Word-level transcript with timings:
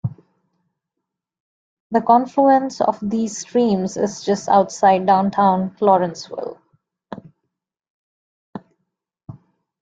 The 1.91 2.01
confluence 2.01 2.81
of 2.81 2.97
these 3.07 3.37
streams 3.37 3.97
is 3.97 4.23
just 4.25 4.49
outside 4.49 5.05
downtown 5.05 5.77
Lawrenceville. 5.79 6.59